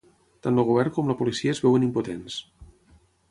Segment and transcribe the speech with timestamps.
[0.45, 2.39] Tant el govern com la policia es veuen impotents.